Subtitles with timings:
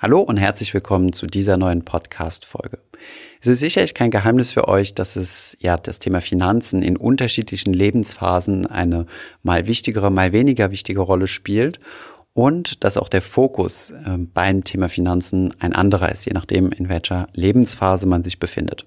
[0.00, 2.78] Hallo und herzlich willkommen zu dieser neuen Podcast-Folge.
[3.40, 7.72] Es ist sicherlich kein Geheimnis für euch, dass es ja das Thema Finanzen in unterschiedlichen
[7.72, 9.06] Lebensphasen eine
[9.42, 11.80] mal wichtigere, mal weniger wichtige Rolle spielt
[12.32, 16.88] und dass auch der Fokus äh, beim Thema Finanzen ein anderer ist, je nachdem, in
[16.88, 18.86] welcher Lebensphase man sich befindet.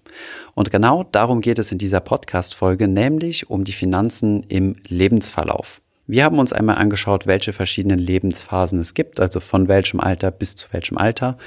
[0.54, 5.82] Und genau darum geht es in dieser Podcast-Folge, nämlich um die Finanzen im Lebensverlauf.
[6.12, 10.56] Wir haben uns einmal angeschaut, welche verschiedenen Lebensphasen es gibt, also von welchem Alter bis
[10.56, 11.38] zu welchem Alter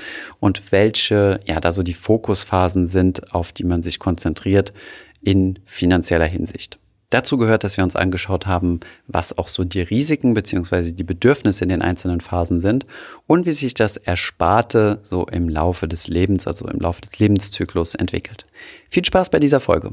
[0.41, 4.73] und welche, ja, da so die Fokusphasen sind, auf die man sich konzentriert
[5.21, 6.79] in finanzieller Hinsicht.
[7.11, 10.93] Dazu gehört, dass wir uns angeschaut haben, was auch so die Risiken bzw.
[10.93, 12.87] die Bedürfnisse in den einzelnen Phasen sind
[13.27, 17.97] und wie sich das Ersparte so im Laufe des Lebens, also im Laufe des Lebenszyklus
[17.97, 18.47] entwickelt.
[18.89, 19.93] Viel Spaß bei dieser Folge.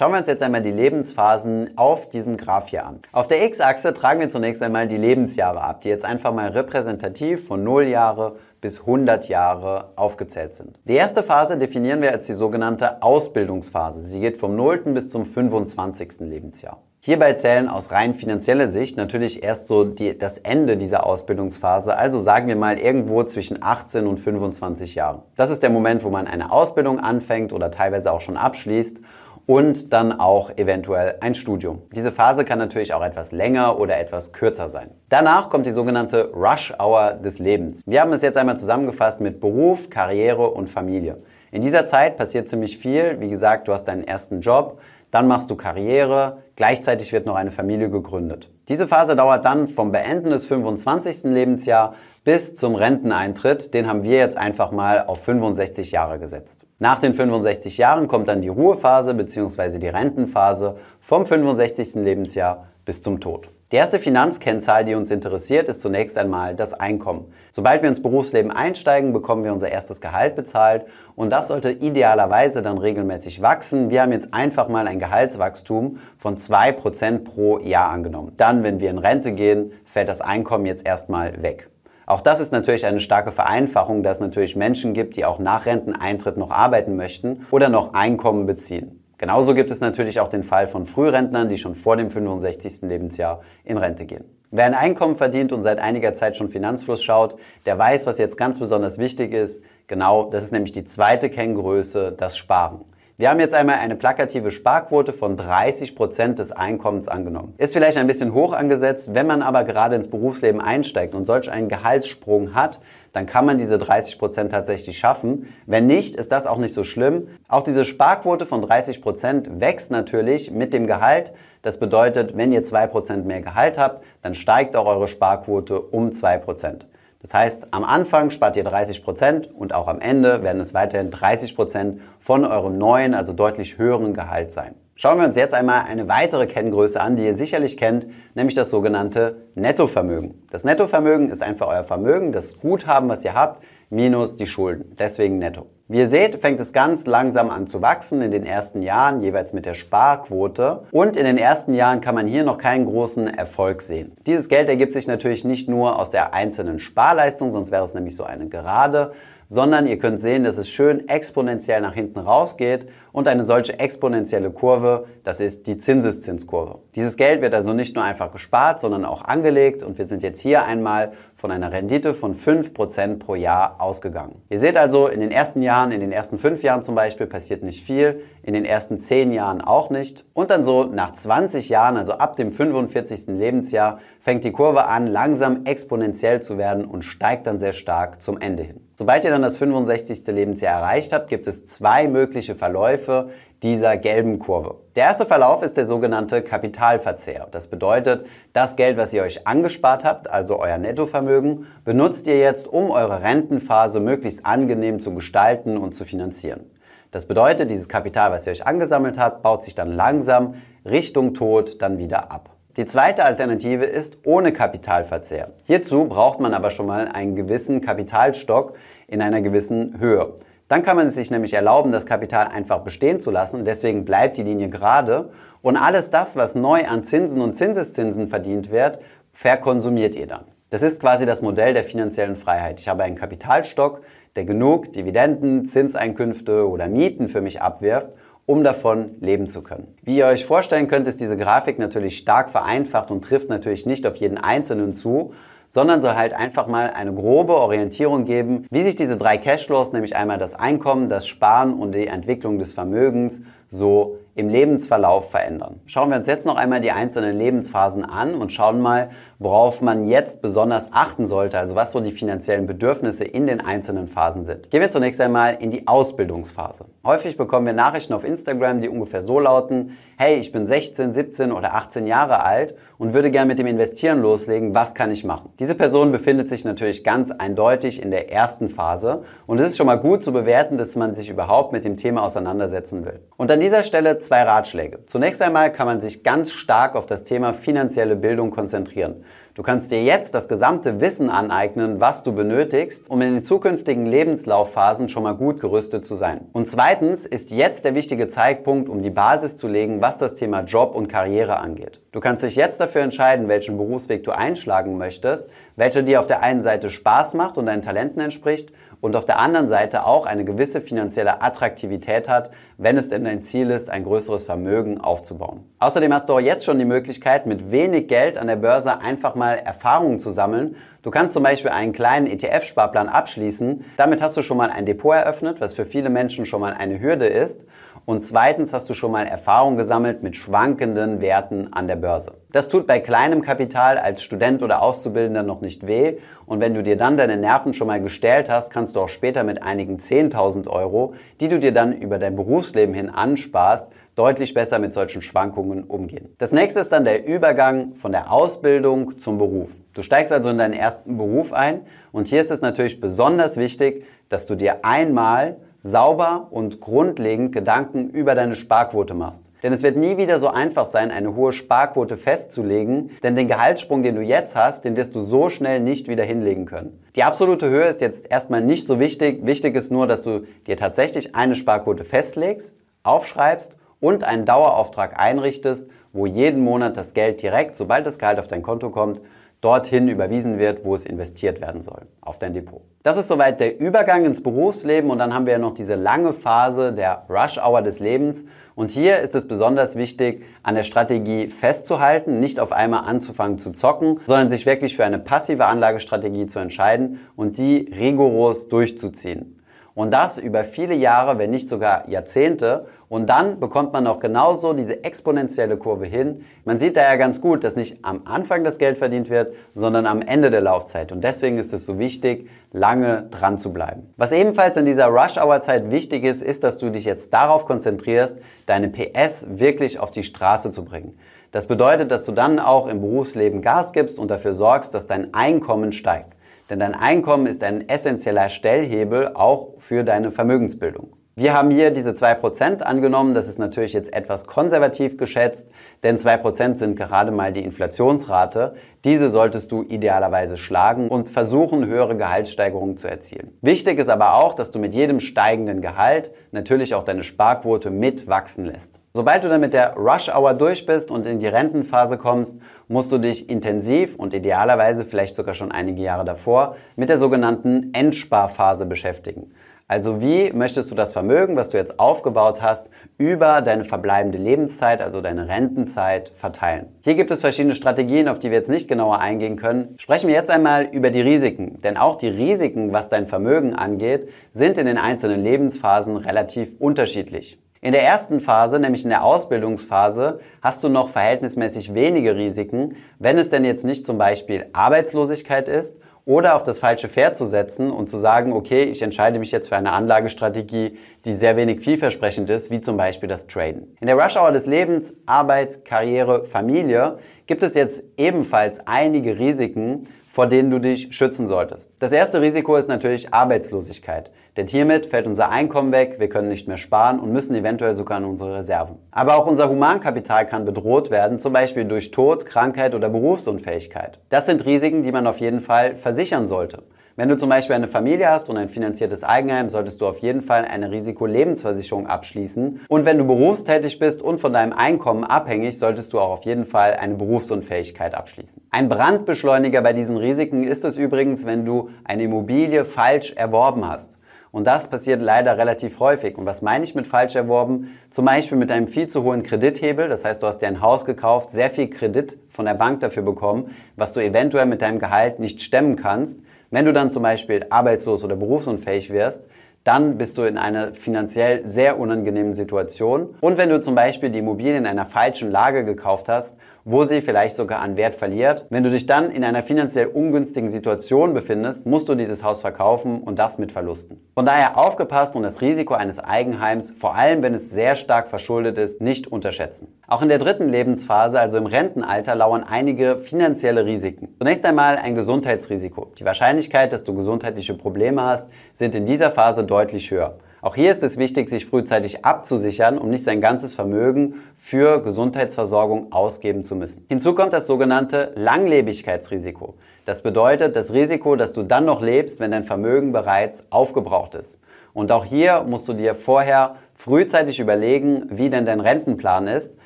[0.00, 3.00] Schauen wir uns jetzt einmal die Lebensphasen auf diesem Graph hier an.
[3.12, 7.46] Auf der X-Achse tragen wir zunächst einmal die Lebensjahre ab, die jetzt einfach mal repräsentativ
[7.46, 10.78] von 0 Jahre bis 100 Jahre aufgezählt sind.
[10.86, 14.00] Die erste Phase definieren wir als die sogenannte Ausbildungsphase.
[14.00, 14.78] Sie geht vom 0.
[14.94, 16.20] bis zum 25.
[16.20, 16.78] Lebensjahr.
[17.02, 22.20] Hierbei zählen aus rein finanzieller Sicht natürlich erst so die, das Ende dieser Ausbildungsphase, also
[22.20, 25.22] sagen wir mal irgendwo zwischen 18 und 25 Jahren.
[25.36, 29.00] Das ist der Moment, wo man eine Ausbildung anfängt oder teilweise auch schon abschließt
[29.46, 31.82] und dann auch eventuell ein Studium.
[31.94, 34.90] Diese Phase kann natürlich auch etwas länger oder etwas kürzer sein.
[35.08, 37.82] Danach kommt die sogenannte Rush Hour des Lebens.
[37.86, 41.18] Wir haben es jetzt einmal zusammengefasst mit Beruf, Karriere und Familie.
[41.52, 43.18] In dieser Zeit passiert ziemlich viel.
[43.20, 44.80] Wie gesagt, du hast deinen ersten Job,
[45.10, 48.50] dann machst du Karriere, gleichzeitig wird noch eine Familie gegründet.
[48.68, 51.24] Diese Phase dauert dann vom Beenden des 25.
[51.32, 53.72] Lebensjahr bis zum Renteneintritt.
[53.72, 56.66] Den haben wir jetzt einfach mal auf 65 Jahre gesetzt.
[56.78, 59.78] Nach den 65 Jahren kommt dann die Ruhephase bzw.
[59.78, 61.94] die Rentenphase vom 65.
[61.94, 63.48] Lebensjahr bis zum Tod.
[63.72, 67.32] Die erste Finanzkennzahl, die uns interessiert, ist zunächst einmal das Einkommen.
[67.52, 72.62] Sobald wir ins Berufsleben einsteigen, bekommen wir unser erstes Gehalt bezahlt und das sollte idealerweise
[72.62, 73.88] dann regelmäßig wachsen.
[73.88, 78.32] Wir haben jetzt einfach mal ein Gehaltswachstum von 2% pro Jahr angenommen.
[78.36, 81.70] Dann, wenn wir in Rente gehen, fällt das Einkommen jetzt erstmal weg.
[82.06, 85.66] Auch das ist natürlich eine starke Vereinfachung, da es natürlich Menschen gibt, die auch nach
[85.66, 88.99] Renteneintritt noch arbeiten möchten oder noch Einkommen beziehen.
[89.20, 92.80] Genauso gibt es natürlich auch den Fall von Frührentnern, die schon vor dem 65.
[92.80, 94.24] Lebensjahr in Rente gehen.
[94.50, 97.36] Wer ein Einkommen verdient und seit einiger Zeit schon Finanzfluss schaut,
[97.66, 99.62] der weiß, was jetzt ganz besonders wichtig ist.
[99.88, 102.80] Genau, das ist nämlich die zweite Kenngröße, das Sparen.
[103.20, 107.52] Wir haben jetzt einmal eine plakative Sparquote von 30 Prozent des Einkommens angenommen.
[107.58, 111.50] Ist vielleicht ein bisschen hoch angesetzt, wenn man aber gerade ins Berufsleben einsteigt und solch
[111.50, 112.80] einen Gehaltssprung hat,
[113.12, 115.52] dann kann man diese 30 Prozent tatsächlich schaffen.
[115.66, 117.28] Wenn nicht, ist das auch nicht so schlimm.
[117.46, 121.34] Auch diese Sparquote von 30 Prozent wächst natürlich mit dem Gehalt.
[121.60, 126.86] Das bedeutet, wenn ihr 2% mehr Gehalt habt, dann steigt auch eure Sparquote um 2%.
[127.22, 131.10] Das heißt, am Anfang spart ihr 30 Prozent und auch am Ende werden es weiterhin
[131.10, 134.74] 30 Prozent von eurem neuen, also deutlich höheren Gehalt sein.
[134.94, 138.70] Schauen wir uns jetzt einmal eine weitere Kenngröße an, die ihr sicherlich kennt, nämlich das
[138.70, 140.46] sogenannte Nettovermögen.
[140.50, 144.96] Das Nettovermögen ist einfach euer Vermögen, das Guthaben, was ihr habt, minus die Schulden.
[144.98, 145.66] Deswegen netto.
[145.88, 149.52] Wie ihr seht, fängt es ganz langsam an zu wachsen in den ersten Jahren, jeweils
[149.52, 150.84] mit der Sparquote.
[150.92, 154.12] Und in den ersten Jahren kann man hier noch keinen großen Erfolg sehen.
[154.24, 158.14] Dieses Geld ergibt sich natürlich nicht nur aus der einzelnen Sparleistung, sonst wäre es nämlich
[158.14, 159.12] so eine Gerade,
[159.50, 164.50] sondern ihr könnt sehen, dass es schön exponentiell nach hinten rausgeht und eine solche exponentielle
[164.50, 166.78] Kurve, das ist die Zinseszinskurve.
[166.94, 170.40] Dieses Geld wird also nicht nur einfach gespart, sondern auch angelegt und wir sind jetzt
[170.40, 174.40] hier einmal von einer Rendite von 5% pro Jahr ausgegangen.
[174.50, 177.64] Ihr seht also, in den ersten Jahren, in den ersten fünf Jahren zum Beispiel, passiert
[177.64, 181.96] nicht viel, in den ersten zehn Jahren auch nicht und dann so nach 20 Jahren,
[181.96, 183.26] also ab dem 45.
[183.26, 188.40] Lebensjahr, fängt die Kurve an, langsam exponentiell zu werden und steigt dann sehr stark zum
[188.40, 188.89] Ende hin.
[189.00, 190.26] Sobald ihr dann das 65.
[190.26, 193.30] Lebensjahr erreicht habt, gibt es zwei mögliche Verläufe
[193.62, 194.74] dieser gelben Kurve.
[194.94, 197.48] Der erste Verlauf ist der sogenannte Kapitalverzehr.
[197.50, 202.68] Das bedeutet, das Geld, was ihr euch angespart habt, also euer Nettovermögen, benutzt ihr jetzt,
[202.68, 206.70] um eure Rentenphase möglichst angenehm zu gestalten und zu finanzieren.
[207.10, 211.80] Das bedeutet, dieses Kapital, was ihr euch angesammelt habt, baut sich dann langsam Richtung Tod
[211.80, 212.50] dann wieder ab.
[212.76, 215.50] Die zweite Alternative ist ohne Kapitalverzehr.
[215.64, 218.74] Hierzu braucht man aber schon mal einen gewissen Kapitalstock
[219.08, 220.34] in einer gewissen Höhe.
[220.68, 224.04] Dann kann man es sich nämlich erlauben, das Kapital einfach bestehen zu lassen und deswegen
[224.04, 225.30] bleibt die Linie gerade
[225.62, 229.00] und alles das, was neu an Zinsen und Zinseszinsen verdient wird,
[229.32, 230.44] verkonsumiert ihr dann.
[230.68, 232.78] Das ist quasi das Modell der finanziellen Freiheit.
[232.78, 234.02] Ich habe einen Kapitalstock,
[234.36, 238.10] der genug Dividenden, Zinseinkünfte oder Mieten für mich abwirft
[238.50, 239.94] um davon leben zu können.
[240.02, 244.04] Wie ihr euch vorstellen könnt, ist diese Grafik natürlich stark vereinfacht und trifft natürlich nicht
[244.08, 245.34] auf jeden Einzelnen zu,
[245.68, 250.16] sondern soll halt einfach mal eine grobe Orientierung geben, wie sich diese drei Cashflows, nämlich
[250.16, 255.78] einmal das Einkommen, das Sparen und die Entwicklung des Vermögens, so im Lebensverlauf verändern.
[255.86, 260.06] Schauen wir uns jetzt noch einmal die einzelnen Lebensphasen an und schauen mal, worauf man
[260.06, 264.70] jetzt besonders achten sollte, also was so die finanziellen Bedürfnisse in den einzelnen Phasen sind.
[264.70, 266.84] Gehen wir zunächst einmal in die Ausbildungsphase.
[267.04, 271.52] Häufig bekommen wir Nachrichten auf Instagram, die ungefähr so lauten, hey, ich bin 16, 17
[271.52, 275.54] oder 18 Jahre alt und würde gerne mit dem Investieren loslegen, was kann ich machen?
[275.58, 279.86] Diese Person befindet sich natürlich ganz eindeutig in der ersten Phase und es ist schon
[279.86, 283.20] mal gut zu bewerten, dass man sich überhaupt mit dem Thema auseinandersetzen will.
[283.38, 285.06] Und an dieser Stelle zwei Ratschläge.
[285.06, 289.24] Zunächst einmal kann man sich ganz stark auf das Thema finanzielle Bildung konzentrieren.
[289.54, 294.06] Du kannst dir jetzt das gesamte Wissen aneignen, was du benötigst, um in den zukünftigen
[294.06, 296.46] Lebenslaufphasen schon mal gut gerüstet zu sein.
[296.52, 300.60] Und zweitens ist jetzt der wichtige Zeitpunkt, um die Basis zu legen, was das Thema
[300.60, 302.00] Job und Karriere angeht.
[302.12, 306.42] Du kannst dich jetzt dafür entscheiden, welchen Berufsweg du einschlagen möchtest, welcher dir auf der
[306.42, 310.44] einen Seite Spaß macht und deinen Talenten entspricht und auf der anderen Seite auch eine
[310.44, 315.64] gewisse finanzielle Attraktivität hat, wenn es denn dein Ziel ist, ein größeres Vermögen aufzubauen.
[315.78, 319.34] Außerdem hast du auch jetzt schon die Möglichkeit, mit wenig Geld an der Börse einfach
[319.34, 320.76] mal Erfahrungen zu sammeln.
[321.02, 323.84] Du kannst zum Beispiel einen kleinen ETF-Sparplan abschließen.
[323.96, 327.00] Damit hast du schon mal ein Depot eröffnet, was für viele Menschen schon mal eine
[327.00, 327.64] Hürde ist.
[328.06, 332.34] Und zweitens hast du schon mal Erfahrung gesammelt mit schwankenden Werten an der Börse.
[332.52, 336.18] Das tut bei kleinem Kapital als Student oder Auszubildender noch nicht weh.
[336.46, 339.44] Und wenn du dir dann deine Nerven schon mal gestellt hast, kannst du auch später
[339.44, 344.78] mit einigen 10.000 Euro, die du dir dann über dein Berufsleben hin ansparst, deutlich besser
[344.78, 346.34] mit solchen Schwankungen umgehen.
[346.38, 349.70] Das nächste ist dann der Übergang von der Ausbildung zum Beruf.
[349.92, 351.82] Du steigst also in deinen ersten Beruf ein
[352.12, 358.10] und hier ist es natürlich besonders wichtig, dass du dir einmal sauber und grundlegend Gedanken
[358.10, 359.50] über deine Sparquote machst.
[359.62, 364.02] Denn es wird nie wieder so einfach sein, eine hohe Sparquote festzulegen, denn den Gehaltssprung,
[364.02, 367.02] den du jetzt hast, den wirst du so schnell nicht wieder hinlegen können.
[367.16, 369.44] Die absolute Höhe ist jetzt erstmal nicht so wichtig.
[369.44, 375.88] Wichtig ist nur, dass du dir tatsächlich eine Sparquote festlegst, aufschreibst und einen Dauerauftrag einrichtest,
[376.12, 379.20] wo jeden Monat das Geld direkt, sobald das Gehalt auf dein Konto kommt,
[379.60, 382.80] dorthin überwiesen wird, wo es investiert werden soll, auf dein Depot.
[383.02, 386.32] Das ist soweit der Übergang ins Berufsleben und dann haben wir ja noch diese lange
[386.32, 388.44] Phase der Rush Hour des Lebens.
[388.74, 393.72] Und hier ist es besonders wichtig, an der Strategie festzuhalten, nicht auf einmal anzufangen zu
[393.72, 399.59] zocken, sondern sich wirklich für eine passive Anlagestrategie zu entscheiden und die rigoros durchzuziehen.
[399.94, 402.86] Und das über viele Jahre, wenn nicht sogar Jahrzehnte.
[403.08, 406.44] Und dann bekommt man auch genauso diese exponentielle Kurve hin.
[406.64, 410.06] Man sieht da ja ganz gut, dass nicht am Anfang das Geld verdient wird, sondern
[410.06, 411.10] am Ende der Laufzeit.
[411.10, 414.14] Und deswegen ist es so wichtig, lange dran zu bleiben.
[414.16, 418.88] Was ebenfalls in dieser Rush-Hour-Zeit wichtig ist, ist, dass du dich jetzt darauf konzentrierst, deine
[418.88, 421.18] PS wirklich auf die Straße zu bringen.
[421.50, 425.34] Das bedeutet, dass du dann auch im Berufsleben Gas gibst und dafür sorgst, dass dein
[425.34, 426.34] Einkommen steigt.
[426.70, 431.19] Denn dein Einkommen ist ein essentieller Stellhebel auch für deine Vermögensbildung.
[431.40, 433.32] Wir haben hier diese 2% angenommen.
[433.32, 435.66] Das ist natürlich jetzt etwas konservativ geschätzt,
[436.02, 438.74] denn 2% sind gerade mal die Inflationsrate.
[439.06, 443.56] Diese solltest du idealerweise schlagen und versuchen, höhere Gehaltssteigerungen zu erzielen.
[443.62, 448.28] Wichtig ist aber auch, dass du mit jedem steigenden Gehalt natürlich auch deine Sparquote mit
[448.28, 449.00] wachsen lässt.
[449.14, 453.10] Sobald du dann mit der Rush Hour durch bist und in die Rentenphase kommst, musst
[453.12, 458.84] du dich intensiv und idealerweise vielleicht sogar schon einige Jahre davor mit der sogenannten Endsparphase
[458.84, 459.54] beschäftigen.
[459.90, 465.02] Also wie möchtest du das Vermögen, was du jetzt aufgebaut hast, über deine verbleibende Lebenszeit,
[465.02, 466.86] also deine Rentenzeit, verteilen?
[467.00, 469.96] Hier gibt es verschiedene Strategien, auf die wir jetzt nicht genauer eingehen können.
[469.98, 471.80] Sprechen wir jetzt einmal über die Risiken.
[471.82, 477.58] Denn auch die Risiken, was dein Vermögen angeht, sind in den einzelnen Lebensphasen relativ unterschiedlich.
[477.80, 483.38] In der ersten Phase, nämlich in der Ausbildungsphase, hast du noch verhältnismäßig wenige Risiken, wenn
[483.38, 487.90] es denn jetzt nicht zum Beispiel Arbeitslosigkeit ist oder auf das falsche Pferd zu setzen
[487.90, 492.50] und zu sagen, okay, ich entscheide mich jetzt für eine Anlagestrategie, die sehr wenig vielversprechend
[492.50, 493.96] ist, wie zum Beispiel das Traden.
[494.00, 497.18] In der Rush Hour des Lebens, Arbeit, Karriere, Familie
[497.50, 501.92] gibt es jetzt ebenfalls einige Risiken, vor denen du dich schützen solltest.
[501.98, 504.30] Das erste Risiko ist natürlich Arbeitslosigkeit.
[504.56, 508.18] Denn hiermit fällt unser Einkommen weg, wir können nicht mehr sparen und müssen eventuell sogar
[508.18, 508.98] an unsere Reserven.
[509.10, 514.20] Aber auch unser Humankapital kann bedroht werden, zum Beispiel durch Tod, Krankheit oder Berufsunfähigkeit.
[514.28, 516.84] Das sind Risiken, die man auf jeden Fall versichern sollte.
[517.20, 520.40] Wenn du zum Beispiel eine Familie hast und ein finanziertes Eigenheim, solltest du auf jeden
[520.40, 522.80] Fall eine Risikolebensversicherung abschließen.
[522.88, 526.64] Und wenn du berufstätig bist und von deinem Einkommen abhängig, solltest du auch auf jeden
[526.64, 528.62] Fall eine Berufsunfähigkeit abschließen.
[528.70, 534.16] Ein Brandbeschleuniger bei diesen Risiken ist es übrigens, wenn du eine Immobilie falsch erworben hast.
[534.50, 536.38] Und das passiert leider relativ häufig.
[536.38, 537.98] Und was meine ich mit falsch erworben?
[538.08, 540.08] Zum Beispiel mit einem viel zu hohen Kredithebel.
[540.08, 543.22] Das heißt, du hast dir ein Haus gekauft, sehr viel Kredit von der Bank dafür
[543.22, 546.40] bekommen, was du eventuell mit deinem Gehalt nicht stemmen kannst.
[546.72, 549.48] Wenn du dann zum Beispiel arbeitslos oder berufsunfähig wirst,
[549.82, 553.34] dann bist du in einer finanziell sehr unangenehmen Situation.
[553.40, 557.20] Und wenn du zum Beispiel die Immobilie in einer falschen Lage gekauft hast wo sie
[557.20, 558.66] vielleicht sogar an Wert verliert.
[558.70, 563.20] Wenn du dich dann in einer finanziell ungünstigen Situation befindest, musst du dieses Haus verkaufen
[563.22, 564.20] und das mit Verlusten.
[564.34, 568.78] Von daher aufgepasst und das Risiko eines Eigenheims, vor allem wenn es sehr stark verschuldet
[568.78, 569.88] ist, nicht unterschätzen.
[570.06, 574.34] Auch in der dritten Lebensphase, also im Rentenalter, lauern einige finanzielle Risiken.
[574.38, 576.12] Zunächst einmal ein Gesundheitsrisiko.
[576.18, 580.38] Die Wahrscheinlichkeit, dass du gesundheitliche Probleme hast, sind in dieser Phase deutlich höher.
[580.62, 586.12] Auch hier ist es wichtig, sich frühzeitig abzusichern, um nicht sein ganzes Vermögen für Gesundheitsversorgung
[586.12, 587.06] ausgeben zu müssen.
[587.08, 589.74] Hinzu kommt das sogenannte Langlebigkeitsrisiko.
[590.04, 594.58] Das bedeutet das Risiko, dass du dann noch lebst, wenn dein Vermögen bereits aufgebraucht ist.
[594.92, 599.78] Und auch hier musst du dir vorher frühzeitig überlegen, wie denn dein Rentenplan ist,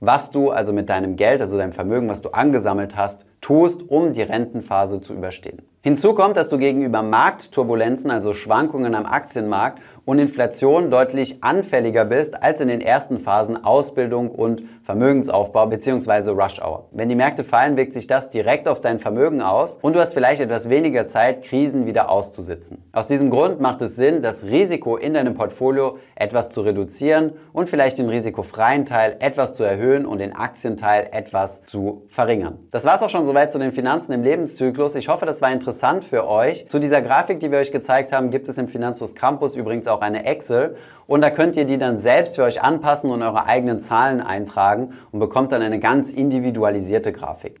[0.00, 4.12] was du also mit deinem Geld, also deinem Vermögen, was du angesammelt hast, tust, um
[4.12, 5.62] die Rentenphase zu überstehen.
[5.82, 12.42] Hinzu kommt, dass du gegenüber Marktturbulenzen, also Schwankungen am Aktienmarkt und Inflation deutlich anfälliger bist
[12.42, 16.30] als in den ersten Phasen Ausbildung und Vermögensaufbau bzw.
[16.30, 16.86] Rush Hour.
[16.92, 20.14] Wenn die Märkte fallen, wirkt sich das direkt auf dein Vermögen aus und du hast
[20.14, 22.82] vielleicht etwas weniger Zeit, Krisen wieder auszusitzen.
[22.92, 27.68] Aus diesem Grund macht es Sinn, das Risiko in deinem Portfolio etwas zu reduzieren und
[27.68, 32.58] vielleicht den risikofreien Teil etwas zu erhöhen und den Aktienteil etwas zu verringern.
[32.70, 34.94] Das war's auch schon soweit zu den Finanzen im Lebenszyklus.
[34.94, 36.66] Ich hoffe, das war interessant für euch.
[36.66, 40.02] Zu dieser Grafik, die wir euch gezeigt haben, gibt es im Finanzfluss Campus übrigens auch
[40.02, 40.76] eine Excel
[41.06, 44.94] und da könnt ihr die dann selbst für euch anpassen und eure eigenen Zahlen eintragen
[45.10, 47.60] und bekommt dann eine ganz individualisierte Grafik.